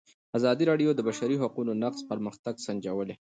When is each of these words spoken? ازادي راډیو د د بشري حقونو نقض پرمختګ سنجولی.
ازادي 0.37 0.63
راډیو 0.71 0.89
د 0.95 0.95
د 0.97 1.01
بشري 1.09 1.35
حقونو 1.43 1.71
نقض 1.83 1.99
پرمختګ 2.11 2.55
سنجولی. 2.65 3.15